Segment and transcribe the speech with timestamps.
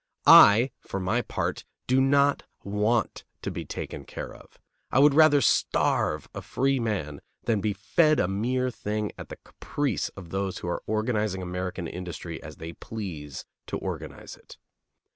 [0.25, 4.57] I, for my part, do not want to be taken care of.
[4.91, 9.37] I would rather starve a free man than be fed a mere thing at the
[9.43, 14.57] caprice of those who are organizing American industry as they please to organize it.